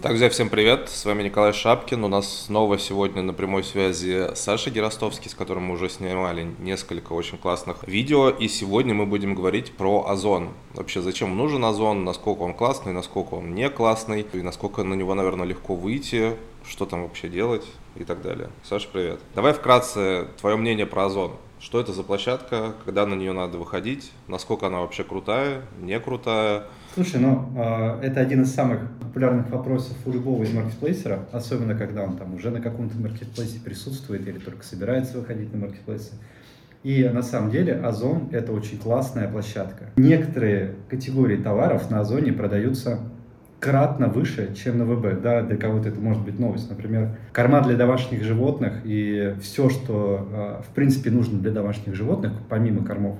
[0.00, 4.28] Так, друзья, всем привет, с вами Николай Шапкин, у нас снова сегодня на прямой связи
[4.36, 9.34] Саша Геростовский, с которым мы уже снимали несколько очень классных видео, и сегодня мы будем
[9.34, 10.50] говорить про озон.
[10.74, 15.14] Вообще, зачем нужен озон, насколько он классный, насколько он не классный, и насколько на него,
[15.14, 18.50] наверное, легко выйти, что там вообще делать и так далее.
[18.62, 19.18] Саша, привет.
[19.34, 21.32] Давай вкратце твое мнение про озон.
[21.60, 26.64] Что это за площадка, когда на нее надо выходить, насколько она вообще крутая, не крутая,
[26.94, 32.02] Слушай, ну э, это один из самых популярных вопросов у любого из маркетплейсера, особенно когда
[32.02, 36.14] он там уже на каком-то маркетплейсе присутствует или только собирается выходить на маркетплейсы.
[36.82, 39.90] И на самом деле Озон– это очень классная площадка.
[39.96, 43.00] Некоторые категории товаров на Озоне продаются
[43.60, 45.20] кратно выше, чем на ВБ.
[45.20, 46.70] Да, для кого-то это может быть новость.
[46.70, 52.32] Например, корма для домашних животных и все, что э, в принципе нужно для домашних животных,
[52.48, 53.16] помимо кормов.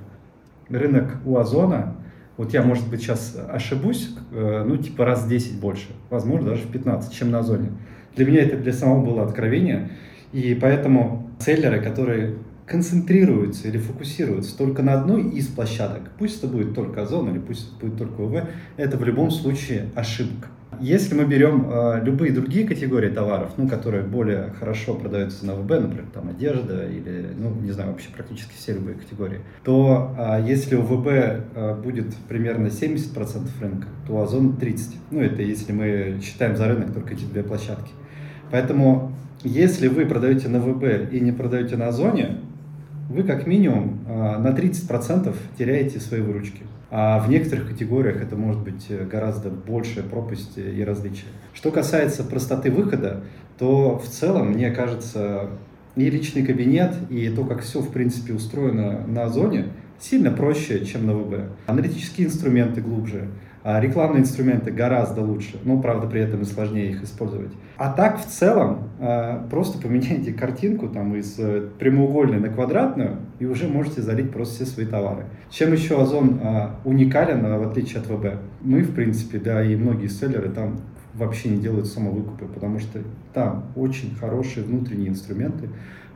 [0.69, 1.95] Рынок у Озона–
[2.39, 6.61] вот я, может быть, сейчас ошибусь, э, ну, типа раз в 10 больше, возможно, даже
[6.61, 7.71] в 15, чем на Озоне.
[8.15, 9.89] Для меня это для самого было откровение,
[10.31, 12.35] и поэтому селлеры, которые
[12.69, 17.67] концентрируются или фокусируются только на одной из площадок, пусть это будет только Озон или пусть
[17.67, 18.43] это будет только УВ,
[18.77, 20.47] это в любом случае ошибка.
[20.79, 25.69] Если мы берем э, любые другие категории товаров, ну, которые более хорошо продаются на ВБ,
[25.71, 30.75] например, там одежда или, ну, не знаю, вообще практически все любые категории, то э, если
[30.75, 34.95] у ВБ э, будет примерно 70% рынка, то Озон 30%.
[35.11, 37.91] Ну, это если мы считаем за рынок только эти две площадки.
[38.49, 39.11] Поэтому,
[39.43, 42.37] если вы продаете на ВБ и не продаете на Озоне,
[43.09, 46.61] вы как минимум э, на 30% теряете свои выручки.
[46.91, 51.27] А в некоторых категориях это может быть э, гораздо большая пропасть и различия.
[51.53, 53.23] Что касается простоты выхода,
[53.57, 55.49] то в целом, мне кажется,
[55.95, 59.65] и личный кабинет, и то, как все, в принципе, устроено на Озоне,
[59.99, 61.51] сильно проще, чем на ВБ.
[61.65, 63.27] Аналитические инструменты глубже,
[63.63, 67.51] а рекламные инструменты гораздо лучше, но, правда, при этом и сложнее их использовать.
[67.77, 73.45] А так, в целом, а, просто поменяйте картинку там из э, прямоугольной на квадратную, и
[73.45, 75.25] уже можете залить просто все свои товары.
[75.49, 78.39] Чем еще Озон а, уникален, в отличие от ВБ?
[78.61, 80.77] Мы, в принципе, да, и многие селлеры там
[81.13, 82.99] вообще не делают самовыкупы, потому что
[83.33, 85.69] там очень хорошие внутренние инструменты,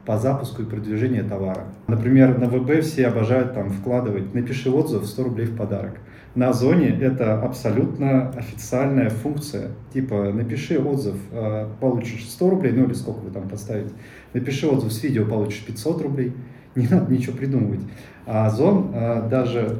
[0.05, 1.65] по запуску и продвижению товара.
[1.87, 5.97] Например, на ВБ все обожают там вкладывать «напиши отзыв, 100 рублей в подарок».
[6.35, 9.69] На Озоне это абсолютно официальная функция.
[9.93, 13.91] Типа, напиши отзыв, а, получишь 100 рублей, ну или сколько вы там поставите.
[14.33, 16.33] Напиши отзыв с видео, получишь 500 рублей.
[16.75, 17.81] Не надо ничего придумывать.
[18.25, 19.77] А Озон а, даже,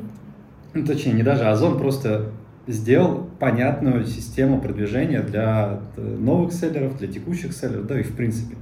[0.75, 2.29] ну, точнее, не даже, Озон просто
[2.67, 8.55] сделал понятную систему продвижения для э, новых селлеров, для текущих селлеров, да и в принципе.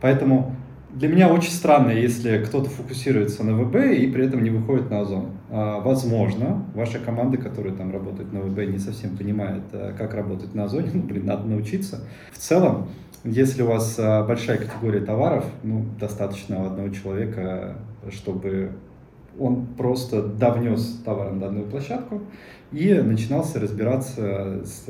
[0.00, 0.56] Поэтому
[0.94, 5.00] для меня очень странно, если кто-то фокусируется на ВБ и при этом не выходит на
[5.00, 5.30] Озон.
[5.50, 10.54] А, возможно, ваша команда, которая там работает на ВБ, не совсем понимает, а, как работать
[10.54, 10.90] на Озоне.
[10.94, 12.00] Ну, блин, надо научиться.
[12.32, 12.88] В целом,
[13.24, 17.76] если у вас а, большая категория товаров, ну, достаточно одного человека,
[18.10, 18.72] чтобы
[19.38, 22.22] он просто довнес товар на данную площадку
[22.74, 24.86] и начинался разбираться с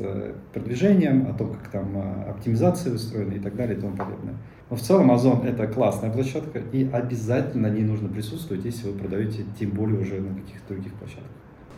[0.53, 4.35] продвижением, о том, как там оптимизация устроена и так далее и тому подобное.
[4.69, 8.97] Но в целом Озон это классная площадка, и обязательно на ней нужно присутствовать, если вы
[8.97, 11.31] продаете, тем более уже на каких-то других площадках.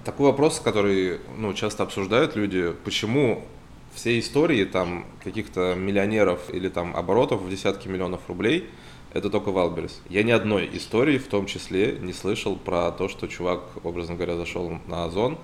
[0.06, 3.44] Такой вопрос, который ну, часто обсуждают люди, почему
[3.94, 8.69] все истории там каких-то миллионеров или там оборотов в десятки миллионов рублей–
[9.17, 10.00] это только Wildberries.
[10.09, 14.35] Я ни одной истории, в том числе, не слышал про то, что чувак, образно говоря,
[14.35, 15.39] зашел на Озон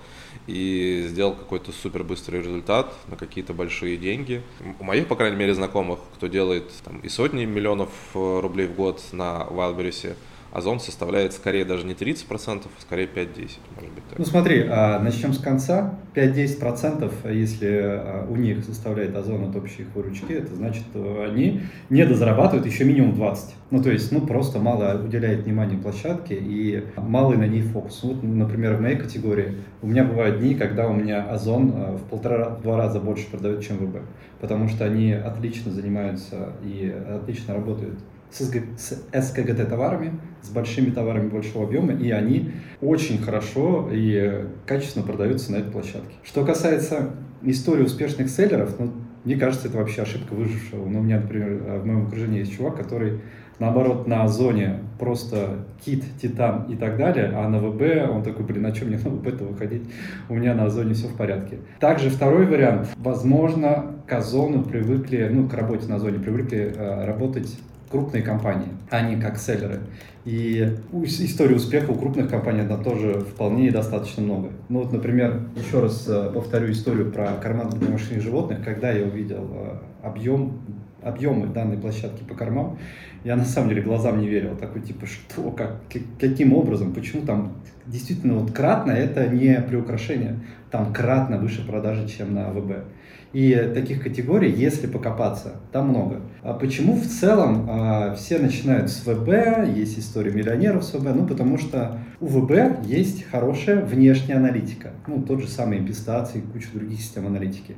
[0.46, 4.42] и сделал какой-то супер быстрый результат на какие-то большие деньги.
[4.78, 8.76] У моих, по крайней мере, знакомых, кто делает там, и сотни миллионов э, рублей в
[8.76, 10.16] год на Wildberries е,
[10.54, 14.04] Озон составляет скорее даже не 30%, а скорее 5-10%, может быть.
[14.08, 14.18] Так.
[14.20, 15.98] Ну смотри, а, начнем с конца.
[16.14, 21.62] 5-10%, если а, у них составляет Озон от общей их выручки, это значит, что они
[21.90, 23.36] не дозарабатывают еще минимум 20%.
[23.72, 28.04] Ну то есть, ну просто мало уделяет внимания площадке и малый на ней фокус.
[28.04, 32.04] Вот, например, в моей категории у меня бывают дни, когда у меня Озон а, в
[32.04, 34.02] полтора-два раза больше продает, чем ВБ,
[34.40, 37.98] потому что они отлично занимаются и отлично работают
[38.34, 45.52] с СКГТ товарами, с большими товарами большого объема, и они очень хорошо и качественно продаются
[45.52, 46.14] на этой площадке.
[46.22, 47.10] Что касается
[47.42, 48.92] истории успешных селлеров, ну,
[49.24, 50.86] мне кажется, это вообще ошибка выжившего.
[50.86, 53.20] Ну, у меня, например, в моем окружении есть чувак, который
[53.58, 58.66] наоборот, на Озоне просто кит, титан и так далее, а на ВБ он такой, блин,
[58.66, 59.82] а что мне на ВБ-то выходить?
[60.28, 61.58] У меня на Озоне все в порядке.
[61.80, 62.88] Также второй вариант.
[62.96, 67.56] Возможно, к Озону привыкли, ну, к работе на Озоне привыкли э, работать
[67.94, 69.78] крупные компании, а не как селлеры.
[70.24, 74.50] И история успеха у крупных компаний она тоже вполне и достаточно много.
[74.68, 78.64] Ну вот, например, еще раз э, повторю историю про карман для домашних животных.
[78.64, 80.58] Когда я увидел э, объем,
[81.04, 82.78] объемы данной площадки по кормам,
[83.24, 84.56] я на самом деле глазам не верил.
[84.56, 85.80] Такой типа, что, как,
[86.20, 87.52] каким образом, почему там
[87.86, 90.40] действительно вот кратно, это не приукрашение,
[90.70, 92.84] там кратно выше продажи, чем на ВБ.
[93.32, 96.20] И таких категорий, если покопаться, там много.
[96.42, 101.16] А почему в целом а, все начинают с ВБ, есть история миллионеров с ВБ?
[101.16, 104.90] Ну, потому что у ВБ есть хорошая внешняя аналитика.
[105.08, 107.74] Ну, тот же самый импестации, куча других систем аналитики.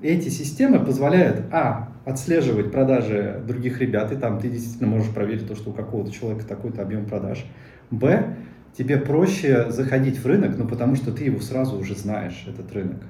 [0.00, 5.56] Эти системы позволяют, а, отслеживать продажи других ребят, и там ты действительно можешь проверить то,
[5.56, 7.44] что у какого-то человека такой-то объем продаж.
[7.90, 8.36] Б,
[8.76, 13.02] тебе проще заходить в рынок, ну, потому что ты его сразу уже знаешь, этот рынок.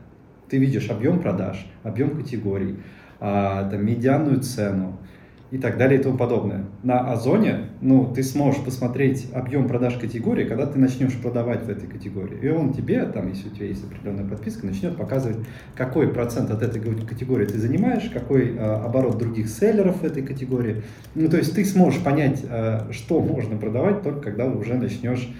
[0.49, 2.79] Ты видишь объем продаж, объем категорий,
[3.21, 4.99] а, там, медианную цену
[5.51, 6.67] и так далее и тому подобное.
[6.83, 11.89] На Озоне ну, ты сможешь посмотреть объем продаж категории, когда ты начнешь продавать в этой
[11.89, 12.39] категории.
[12.43, 15.39] И он тебе, там, если у тебя есть определенная подписка, начнет показывать,
[15.75, 20.83] какой процент от этой категории ты занимаешь, какой а, оборот других селлеров в этой категории.
[21.15, 25.33] Ну, то есть ты сможешь понять, а, что можно продавать только когда уже начнешь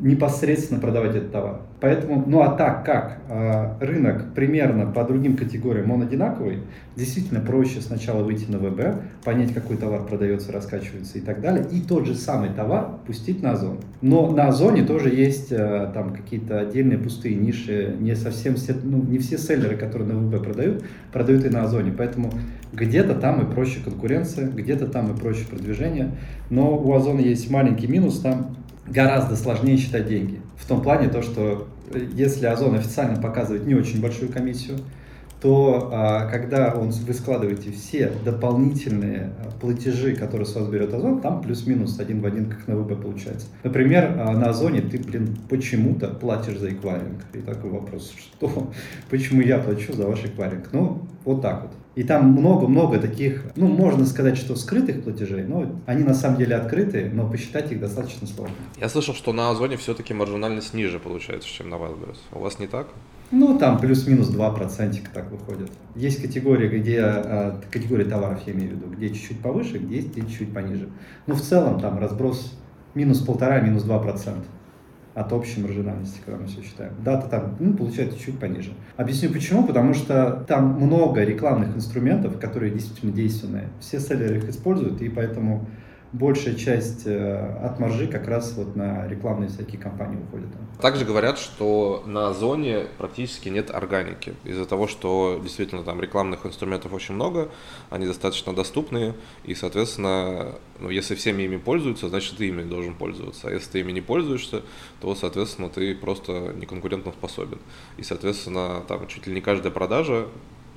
[0.00, 1.60] непосредственно продавать этот товар.
[1.80, 6.60] Поэтому, ну а так как э, рынок примерно по другим категориям он одинаковый,
[6.96, 11.80] действительно проще сначала выйти на ВБ, понять, какой товар продается, раскачивается и так далее, и
[11.80, 13.80] тот же самый товар пустить на Озон.
[14.00, 19.02] Но на Озоне тоже есть э, там какие-то отдельные пустые ниши, не совсем все, ну,
[19.02, 22.30] не все селлеры, которые на ВБ продают, продают и на Озоне, поэтому
[22.72, 26.12] где-то там и проще конкуренция, где-то там и проще продвижение,
[26.50, 30.40] но у Озона есть маленький минус, там гораздо сложнее считать деньги.
[30.56, 34.78] В том плане то, что э, если Озон официально показывает не очень большую комиссию,
[35.44, 41.20] то а, когда он, вы складываете все дополнительные а, платежи, которые с вас берет Озон,
[41.20, 43.48] там плюс-минус один в один, как на ВБ получается.
[43.62, 47.26] Например, а, на Озоне ты, блин, почему-то платишь за эквайринг.
[47.34, 48.72] И такой вопрос, что?
[49.10, 50.70] Почему я плачу за ваш эквайринг?
[50.72, 51.72] Ну, вот так вот.
[51.94, 56.56] И там много-много таких, ну, можно сказать, что скрытых платежей, но они на самом деле
[56.56, 58.54] открыты, но посчитать их достаточно сложно.
[58.80, 62.18] Я слышал, что на Озоне все-таки маржинальность ниже получается, чем на Wildberries.
[62.32, 62.88] У вас не так?
[63.30, 65.70] Ну, там плюс-минус 2% так выходит.
[65.94, 70.14] Есть категории, где, э, категории товаров, я имею в виду, где чуть-чуть повыше, где есть
[70.14, 70.88] чуть-чуть пониже.
[71.26, 72.56] Но в целом там разброс
[72.94, 74.44] минус полтора, минус 2%
[75.14, 76.92] от общей маржинальности, когда мы все считаем.
[77.04, 78.72] Дата там ну, получается чуть пониже.
[78.96, 79.64] Объясню почему.
[79.64, 83.68] Потому что там много рекламных инструментов, которые действительно действенные.
[83.80, 85.66] Все селлеры их используют, и поэтому
[86.14, 90.46] большая часть э, от маржи как раз вот на рекламные всякие кампании уходит.
[90.80, 94.34] Также говорят, что на зоне практически нет органики.
[94.44, 97.50] Из-за того, что действительно там рекламных инструментов очень много,
[97.90, 103.48] они достаточно доступные, и, соответственно, ну, если всеми ими пользуются, значит, ты ими должен пользоваться.
[103.48, 104.62] А если ты ими не пользуешься,
[105.00, 107.58] то, соответственно, ты просто не конкурентно способен.
[107.96, 110.28] И, соответственно, там чуть ли не каждая продажа,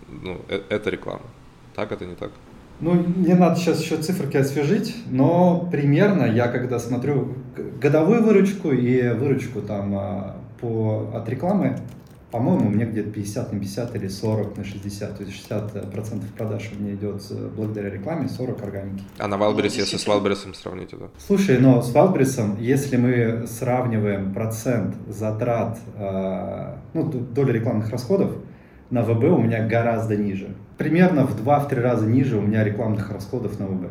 [0.07, 1.25] ну, э, это реклама.
[1.75, 2.31] Так это не так?
[2.79, 7.33] Ну, не надо сейчас еще циферки освежить, но примерно я когда смотрю
[7.81, 11.77] годовую выручку и выручку там а, по, от рекламы,
[12.31, 16.69] по-моему, меня где-то 50 на 50 или 40 на 60, то есть 60 процентов продаж
[16.77, 17.23] у меня идет
[17.55, 19.03] благодаря рекламе, 40 органики.
[19.17, 21.07] А на Wildberries, ну, если с Wildberries сравнить, да?
[21.25, 28.33] Слушай, но с Wildberries, если мы сравниваем процент затрат, а, ну, доля рекламных расходов,
[28.89, 33.59] на ВБ у меня гораздо ниже примерно в 2-3 раза ниже у меня рекламных расходов
[33.59, 33.89] на ВБ.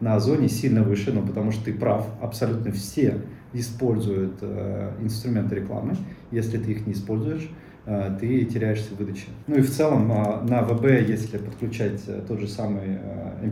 [0.00, 3.20] На Озоне сильно выше, но потому что ты прав, абсолютно все
[3.52, 5.96] используют э, инструменты рекламы.
[6.30, 7.50] Если ты их не используешь,
[7.84, 9.26] э, ты теряешься в выдаче.
[9.48, 13.50] Ну и в целом э, на ВБ, если подключать э, тот же самый э,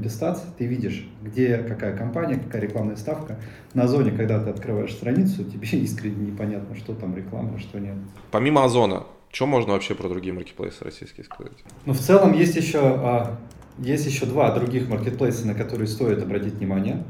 [0.57, 3.37] ты видишь, где какая компания, какая рекламная ставка.
[3.75, 7.97] На Озоне, когда ты открываешь страницу, тебе искренне непонятно, что там реклама, что нет.
[8.31, 9.03] Помимо Озона,
[9.33, 11.53] что можно вообще про другие маркетплейсы российские сказать?
[11.85, 13.39] Ну, в целом есть еще, а,
[13.79, 17.05] есть еще два других маркетплейса, на которые стоит обратить внимание.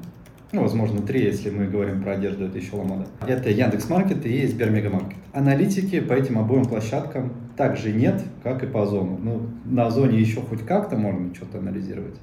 [0.53, 3.07] Ну, возможно, три, если мы говорим про одежду, это еще ломада.
[3.27, 5.19] Это Яндекс.Маркет и Сбермегамаркет.
[5.33, 9.19] Аналитики по этим обоим площадкам также нет, как и по Озону.
[9.21, 12.17] Ну, на Озоне еще хоть как-то можно что-то анализировать.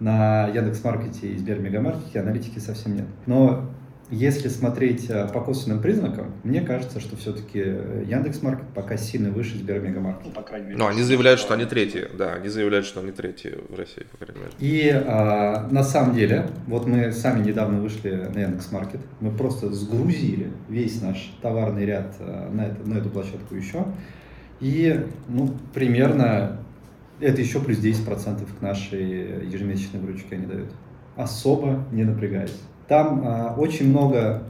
[0.00, 3.06] На Яндекс.Маркете и Сбермегамаркете аналитики совсем нет.
[3.26, 3.70] Но
[4.10, 9.58] если смотреть э, по косвенным признакам, мне кажется, что все-таки э, Яндекс.Маркет пока сильно выше
[9.58, 10.28] Сбермегамаркета.
[10.28, 10.78] Ну, по крайней мере.
[10.78, 12.06] Но они заявляют, что они третьи.
[12.16, 14.52] Да, они заявляют, что они третьи в России, по крайней мере.
[14.60, 20.52] И а, на самом деле, вот мы сами недавно вышли на Яндекс.Маркет, мы просто сгрузили
[20.68, 23.86] весь наш товарный ряд э, на, это, на эту площадку еще.
[24.60, 26.60] И ну, примерно
[27.18, 30.70] это еще плюс 10% к нашей ежемесячной выручке они дают.
[31.16, 32.56] особо не напрягаясь.
[32.88, 34.42] Там а, очень много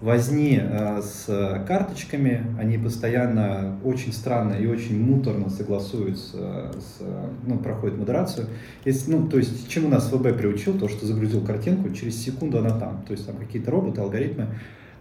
[0.00, 7.02] возни а, с карточками, они постоянно очень странно и очень муторно согласуются, с,
[7.46, 8.48] ну, проходят модерацию.
[8.84, 12.70] Если, ну, то есть, чему нас ВБ приучил, то, что загрузил картинку, через секунду она
[12.70, 13.02] там.
[13.06, 14.48] То есть, там какие-то роботы, алгоритмы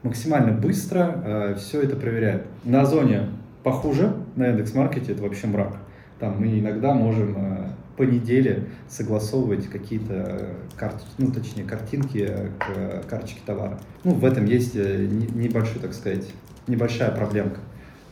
[0.04, 2.44] максимально быстро э, все это проверяют.
[2.64, 3.30] На Озоне
[3.64, 5.78] похуже, на Яндекс.Маркете это вообще мрак.
[6.20, 7.68] Там мы иногда можем э,
[7.98, 13.80] по неделе согласовывать какие-то э, карты, ну, точнее, картинки к карточке товара.
[14.04, 16.26] Ну, в этом есть э, небольшой, так сказать,
[16.68, 17.60] небольшая проблемка.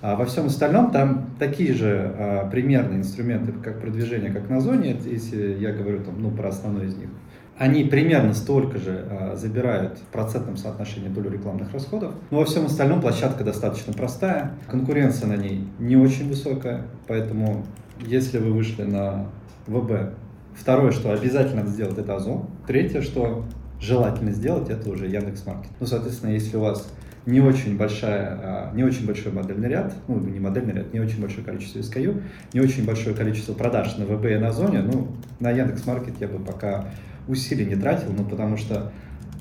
[0.01, 4.97] А во всем остальном там такие же а, примерные инструменты, как продвижение, как на зоне,
[5.05, 7.09] если я говорю там, ну, про основной из них.
[7.55, 12.15] Они примерно столько же а, забирают в процентном соотношении долю рекламных расходов.
[12.31, 17.63] Но во всем остальном площадка достаточно простая, конкуренция на ней не очень высокая, поэтому
[17.99, 19.27] если вы вышли на
[19.71, 20.13] ВБ.
[20.53, 22.47] Второе, что обязательно надо сделать, это Озон.
[22.67, 23.45] Третье, что
[23.79, 25.71] желательно сделать, это уже Яндекс.Маркет.
[25.79, 26.87] Ну, соответственно, если у вас
[27.25, 31.21] не очень большая, а, не очень большой модельный ряд, ну, не модельный ряд, не очень
[31.21, 32.21] большое количество SKU,
[32.53, 35.07] не очень большое количество продаж на ВБ и на Озоне, ну,
[35.39, 36.85] на Яндекс.Маркет я бы пока
[37.27, 38.91] усилий не тратил, ну, потому что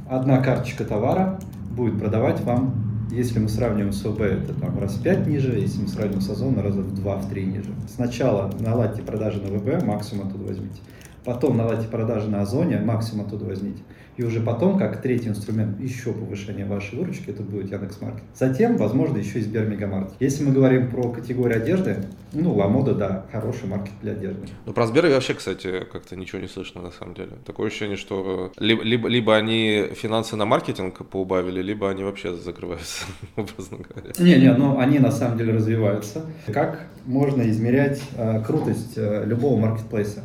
[0.09, 2.80] одна карточка товара будет продавать вам
[3.11, 6.31] если мы сравниваем с ОБ, это там раз в 5 ниже, если мы сравниваем с
[6.31, 7.75] Озоном, раза в 2, в 3 ниже.
[7.89, 10.81] Сначала наладьте продажи на ВБ, максимум оттуда возьмите.
[11.25, 13.83] Потом наладьте продажи на Озоне, максимум оттуда возьмите.
[14.17, 18.23] И уже потом, как третий инструмент, еще повышение вашей выручки, это будет Яндекс.Маркет.
[18.35, 20.15] Затем, возможно, еще и Сбермегамаркет.
[20.21, 24.47] Если мы говорим про категорию одежды, ну, Ламода, да, хороший маркет для одежды.
[24.67, 27.33] Ну, про Сбер вообще, кстати, как-то ничего не слышно на самом деле.
[27.47, 33.05] Такое ощущение, что либо, либо, либо они финансы на маркетинг поубавили, либо они вообще закрываются,
[33.37, 34.13] образно говоря.
[34.19, 36.27] Не-не, ну, они на самом деле развиваются.
[36.47, 40.25] Как можно измерять э, крутость э, любого маркетплейса?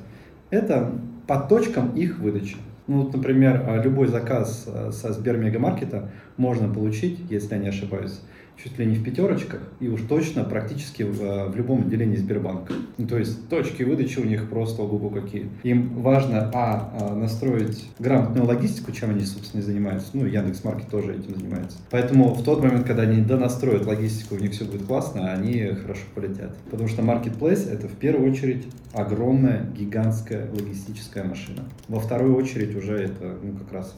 [0.49, 0.91] Это
[1.27, 2.57] по точкам их выдачи.
[2.87, 8.21] Ну, вот, например, а, любой заказ а, со Сбермегамаркета можно получить, если я не ошибаюсь,
[8.61, 12.73] чуть ли не в пятерочках, и уж точно практически в, э, в любом отделении Сбербанка.
[12.97, 15.49] Ну, то есть точки выдачи у них просто ого какие.
[15.63, 20.09] Им важно, а, а, настроить грамотную логистику, чем они, собственно, и занимаются.
[20.13, 21.77] Ну, Яндекс Маркет тоже этим занимается.
[21.91, 26.03] Поэтому в тот момент, когда они донастроят логистику, у них все будет классно, они хорошо
[26.13, 26.55] полетят.
[26.71, 31.63] Потому что Marketplace— это в первую очередь огромная, гигантская логистическая машина.
[31.87, 33.95] Во вторую очередь уже это, ну, как раз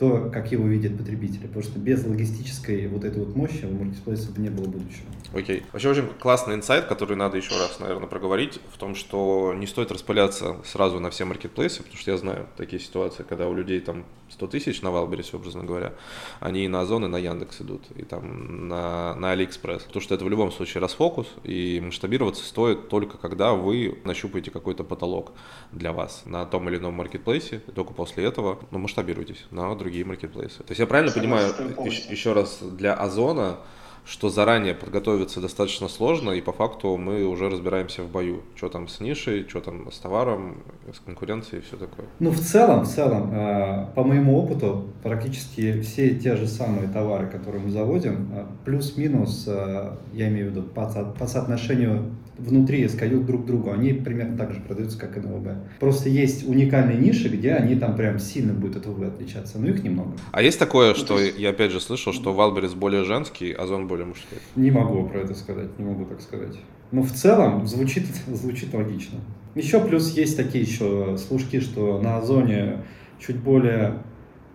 [0.00, 1.46] то, как его видят потребители.
[1.46, 5.04] Потому что без логистической вот этой вот мощи у маркетплейсов не было будущего.
[5.34, 5.58] Окей.
[5.58, 5.62] Okay.
[5.72, 9.92] Вообще очень классный инсайт, который надо еще раз, наверное, проговорить, в том, что не стоит
[9.92, 14.06] распыляться сразу на все маркетплейсы, потому что я знаю такие ситуации, когда у людей там
[14.30, 15.92] 100 тысяч на Wildberries е, образно говоря,
[16.40, 19.82] они и на Озон, и на Яндекс идут, и там на, на Алиэкспресс.
[19.82, 24.84] Потому что это в любом случае расфокус, и масштабироваться стоит только когда вы нащупаете какой-то
[24.84, 25.32] потолок
[25.72, 29.89] для вас на том или ином маркетплейсе, и только после этого ну, масштабируйтесь на другие
[30.04, 30.58] маркетплейсы.
[30.58, 31.52] То есть я правильно понимаю,
[31.84, 33.58] еще, еще раз, для Озона
[34.04, 38.42] что заранее подготовиться достаточно сложно, и по факту мы уже разбираемся в бою.
[38.56, 42.06] Что там с нишей, что там с товаром, с конкуренцией и все такое.
[42.18, 47.28] Ну, в целом, в целом, э, по моему опыту, практически все те же самые товары,
[47.28, 50.86] которые мы заводим, э, плюс-минус, э, я имею в виду, по,
[51.18, 55.36] по соотношению внутри SKU друг к другу, они примерно так же продаются, как и на
[55.36, 55.78] ВБ.
[55.78, 59.82] Просто есть уникальные ниши, где они там прям сильно будут от ВБ отличаться, но их
[59.82, 60.12] немного.
[60.32, 61.38] А есть такое, ну, что есть...
[61.38, 64.38] я опять же слышал, что Wildberries более женский, а Озон более мужской?
[64.56, 66.58] Не могу про это сказать, не могу так сказать.
[66.92, 69.20] Но в целом звучит, звучит логично.
[69.54, 72.78] Еще плюс есть такие еще слушки, что на Озоне
[73.18, 74.02] чуть более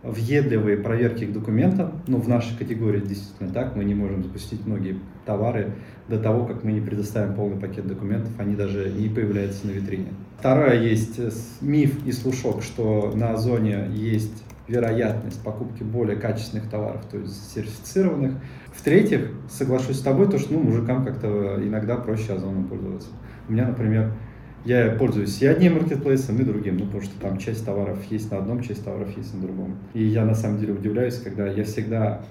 [0.06, 2.02] въедливые проверки к документам.
[2.08, 3.76] Ну, в нашей категории действительно так.
[3.76, 5.74] Мы не можем запустить многие товары
[6.08, 8.32] до того, как мы не предоставим полный пакет документов.
[8.38, 10.10] Они даже не появляются на витрине.
[10.40, 11.32] Вторая есть э,
[11.62, 18.34] миф и слушок, что на Озоне есть вероятность покупки более качественных товаров, то есть сертифицированных.
[18.74, 23.10] В-третьих, соглашусь с тобой, то, что ну, мужикам как-то иногда проще Озоном пользоваться.
[23.48, 24.12] У меня, например,
[24.66, 28.40] я пользуюсь и одним маркетплейсом, и другим, ну, потому что там часть товаров есть на
[28.40, 29.78] одном, часть товаров есть на другом.
[29.94, 32.24] И я на самом деле удивляюсь, когда я всегда,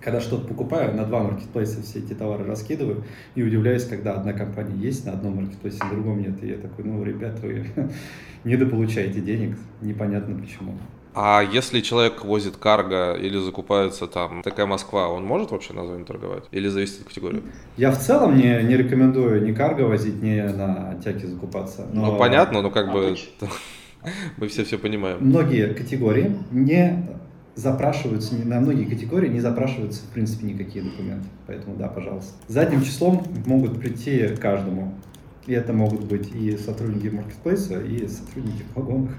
[0.00, 3.04] когда что-то покупаю, на два маркетплейса все эти товары раскидываю,
[3.34, 6.42] и удивляюсь, когда одна компания есть на одном маркетплейсе, на другом нет.
[6.42, 7.66] И я такой, ну, ребят, вы
[8.44, 10.74] недополучаете денег, непонятно почему.
[11.18, 16.04] А если человек возит карго или закупается там такая Москва, он может вообще на зоне
[16.04, 16.44] торговать?
[16.50, 17.42] Или зависит от категории?
[17.78, 21.86] Я в целом не, не рекомендую ни карго возить, ни на тяге закупаться.
[21.90, 22.12] Но...
[22.12, 23.16] Ну, понятно, но как а бы
[24.36, 25.16] мы все все понимаем.
[25.20, 27.08] Многие категории не
[27.54, 31.26] запрашиваются, на многие категории не запрашиваются, в принципе, никакие документы.
[31.46, 32.34] Поэтому да, пожалуйста.
[32.46, 34.92] Задним числом могут прийти каждому
[35.46, 39.16] И это могут быть и сотрудники маркетплейса, и сотрудники в.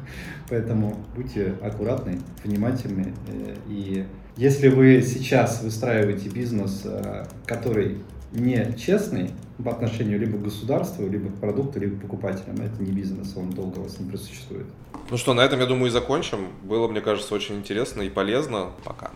[0.49, 3.13] Поэтому будьте аккуратны, внимательны.
[3.27, 4.05] Э, и
[4.35, 7.99] если вы сейчас выстраиваете бизнес, э, который
[8.33, 9.31] не честный
[9.63, 13.49] по отношению либо к государству, либо к продукту, либо к покупателям, это не бизнес, он
[13.49, 14.67] долго у вас не просуществует.
[15.09, 16.49] Ну что, на этом, я думаю, и закончим.
[16.63, 18.71] Было, мне кажется, очень интересно и полезно.
[18.83, 19.11] Пока.